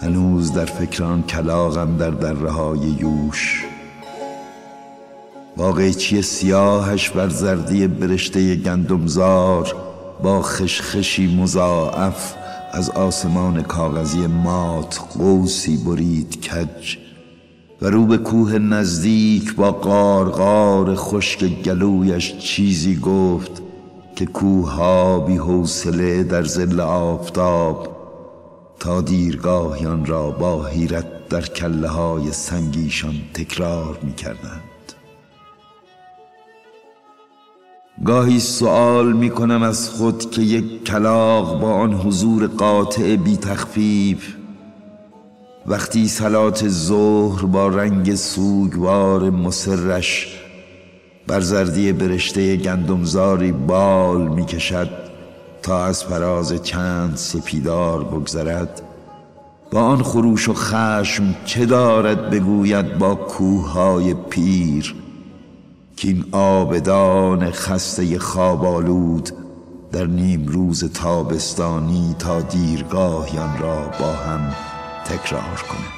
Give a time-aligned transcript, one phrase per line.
[0.00, 3.64] هنوز در فکران کلاغم در دره های یوش.
[5.56, 9.76] با قیچی سیاهش بر زردی برشته گندمزار
[10.22, 12.34] با خشخشی مضاعف
[12.72, 16.96] از آسمان کاغذی مات قوسی برید کج.
[17.82, 23.62] و رو به کوه نزدیک با قارقار خشک گلویش چیزی گفت
[24.18, 27.96] که کوه ها بی حوصله در زل آفتاب
[28.80, 34.92] تا دیرگاهیان را با حیرت در کله های سنگیشان تکرار می کردند.
[38.04, 44.34] گاهی سوال می کنم از خود که یک کلاق با آن حضور قاطع بی تخفیف
[45.66, 50.38] وقتی سلات ظهر با رنگ سوگوار مسرش
[51.28, 54.88] بر زردی برشته گندمزاری بال می کشد
[55.62, 58.82] تا از فراز چند سپیدار بگذرد.
[59.70, 64.94] با آن خروش و خشم چه دارد بگوید با کوههای پیر؟
[65.96, 69.30] که این آبدان خسته خوابالود
[69.92, 74.54] در نیم روز تابستانی تا دیرگاهیان را با هم
[75.04, 75.97] تکرار کنه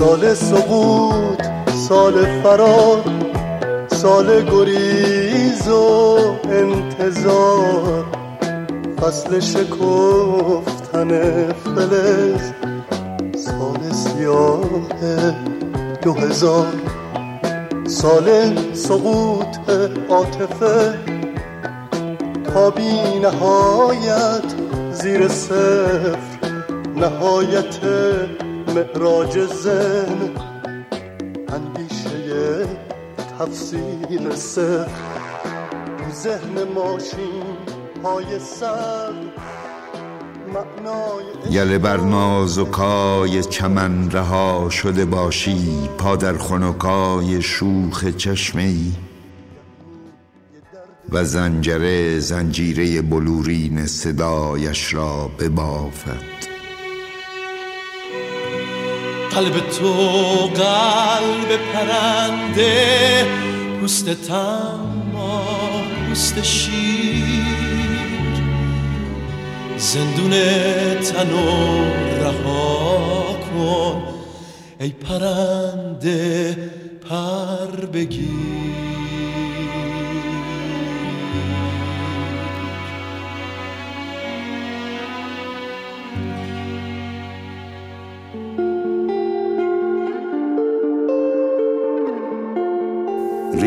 [0.00, 1.42] سال سقوط
[1.88, 3.00] سال فرار
[3.88, 6.18] سال گریز و
[6.50, 8.04] انتظار.
[9.00, 11.08] فصل شکفتن
[11.52, 12.52] فلز
[13.44, 14.60] سال سیاه
[16.02, 16.72] دو هزار.
[17.86, 19.56] سال سقوط
[20.10, 20.94] عاطفه
[22.54, 24.44] تا بی نهایت
[24.92, 26.16] زیر صفر.
[26.96, 27.78] نهایت
[28.66, 30.30] معراج زن
[31.48, 32.66] اندیشه
[33.38, 34.86] تفسیر سر.
[36.12, 37.42] ذهن ماشین
[38.04, 39.12] های سر
[41.52, 48.92] گله بر ناز و کای چمن رها شده باشی پا در خنکای شوخ چشمه ای
[51.12, 56.49] و زنجره زنجیره بلورین صدایش را ببافد.
[59.30, 59.92] قلب تو
[60.46, 63.26] قلب پرنده
[63.80, 65.46] پوست تما
[66.08, 67.40] پوست شیر.
[69.78, 70.30] زندون
[71.00, 71.84] تنو
[72.20, 74.02] رها کن
[74.80, 76.56] ای پرنده
[77.08, 78.89] پر بگیر.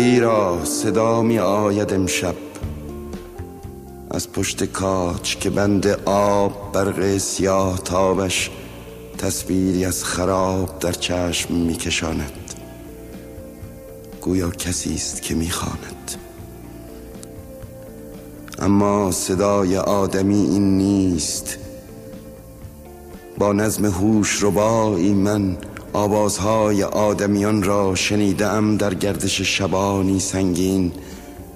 [0.00, 2.34] ریرا صدا می آید امشب.
[4.10, 8.50] از پشت کاچ که بند آب برق سیاه تابش
[9.18, 12.54] تصویری از خراب در چشم می کشاند
[14.20, 16.16] گویا کسی است که می خاند.
[18.58, 21.58] اما صدای آدمی این نیست.
[23.38, 25.56] با نظم هوش ربایی من
[25.92, 30.92] آوازهای آدمیان را شنیدم در گردش شبانی سنگین.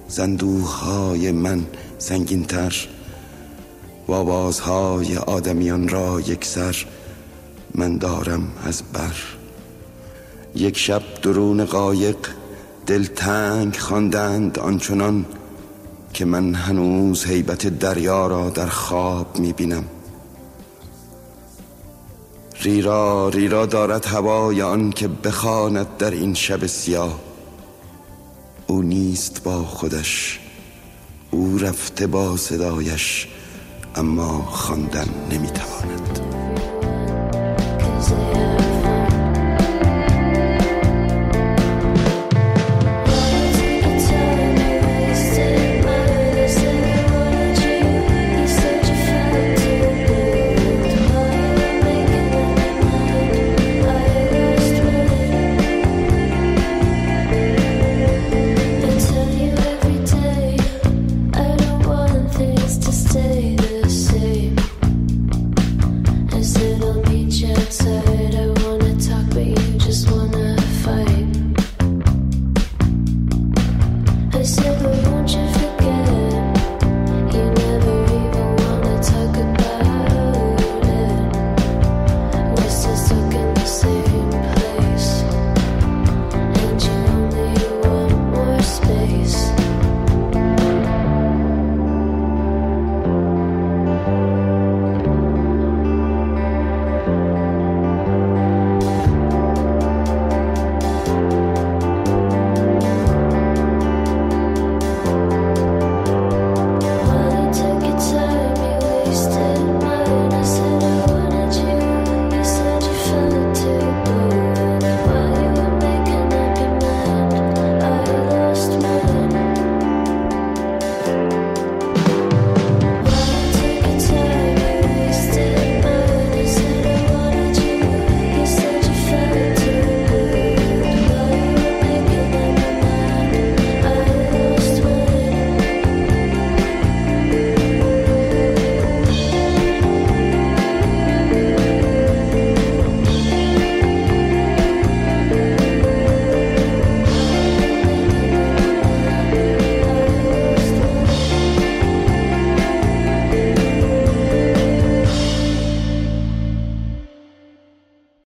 [0.07, 1.65] زندوهای من
[1.97, 2.75] سنگین تر
[4.07, 6.75] و آوازهای آدمیان را یک سر
[7.75, 9.15] من دارم از بر.
[10.55, 12.17] یک شب درون قایق
[12.87, 15.25] دلتنگ خواندند آنچنان
[16.13, 19.83] که من هنوز حیبت دریا را در خواب می‌بینم.
[22.65, 27.19] ریرا ریرا دارد هوای آن که بخواند در این شب سیاه.
[28.67, 30.39] او نیست با خودش
[31.31, 33.27] او رفته با صدایش
[33.95, 36.24] اما خواندن نمی‌تواند.